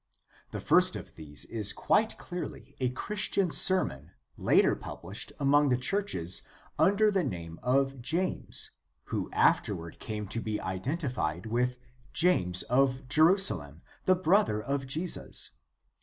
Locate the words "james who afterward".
8.01-9.99